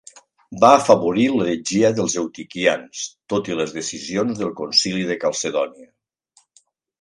Va 0.61 0.69
afavorir 0.77 1.25
l'heretgia 1.33 1.91
dels 1.99 2.15
eutiquians, 2.21 3.03
tot 3.35 3.51
i 3.53 3.59
les 3.61 3.75
decisions 3.77 4.41
del 4.41 4.51
Concili 4.63 5.05
de 5.13 5.19
Calcedònia. 5.27 5.89